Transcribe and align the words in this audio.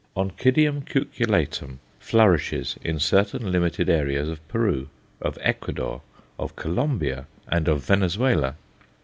Oncidium 0.17 0.81
cucullatum 0.81 1.77
flourishes 1.99 2.75
in 2.83 2.97
certain 2.97 3.51
limited 3.51 3.87
areas 3.87 4.29
of 4.29 4.47
Peru, 4.47 4.87
of 5.21 5.37
Ecuador, 5.41 6.01
of 6.39 6.55
Colombia, 6.55 7.27
and 7.49 7.67
of 7.67 7.83
Venezuela. 7.85 8.55